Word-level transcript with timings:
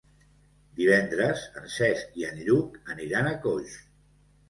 Divendres 0.79 1.45
en 1.63 1.69
Cesc 1.75 2.19
i 2.23 2.29
en 2.33 2.43
Lluc 2.49 2.83
aniran 2.97 3.33
a 3.37 3.39
Coix. 3.49 3.81